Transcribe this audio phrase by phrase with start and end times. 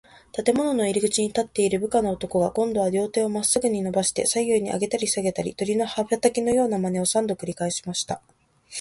[0.31, 8.19] 建物の入口に立っている部下の男が、こんどは両手をまっすぐにのばして、左右にあげたりさげたり、鳥の羽ばたきのようなまねを、三度くりかえしました。